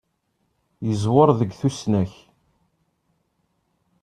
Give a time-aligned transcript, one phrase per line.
[0.87, 2.17] Yeẓwer deg tusnakt.